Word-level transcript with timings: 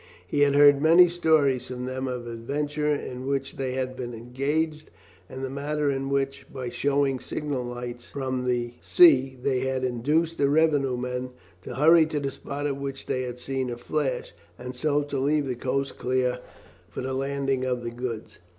He 0.25 0.39
had 0.39 0.55
heard 0.55 0.81
many 0.81 1.07
stories 1.07 1.67
from 1.67 1.85
them 1.85 2.07
of 2.07 2.25
adventures 2.25 2.99
in 3.07 3.27
which 3.27 3.57
they 3.57 3.73
had 3.73 3.95
been 3.95 4.15
engaged, 4.15 4.89
and 5.29 5.43
the 5.43 5.49
manner 5.51 5.91
in 5.91 6.09
which, 6.09 6.47
by 6.51 6.69
showing 6.69 7.19
signal 7.19 7.63
lights 7.63 8.09
from 8.09 8.47
the 8.47 8.73
sea, 8.81 9.37
they 9.43 9.59
had 9.59 9.83
induced 9.83 10.39
the 10.39 10.49
revenue 10.49 10.97
men 10.97 11.29
to 11.61 11.75
hurry 11.75 12.07
to 12.07 12.19
the 12.19 12.31
spot 12.31 12.65
at 12.65 12.77
which 12.77 13.05
they 13.05 13.21
had 13.21 13.37
seen 13.37 13.69
a 13.69 13.77
flash, 13.77 14.33
and 14.57 14.75
so 14.75 15.03
to 15.03 15.19
leave 15.19 15.45
the 15.45 15.53
coast 15.53 15.99
clear 15.99 16.39
for 16.89 17.01
the 17.01 17.13
landing 17.13 17.63
of 17.63 17.83
the 17.83 17.91
goods. 17.91 18.39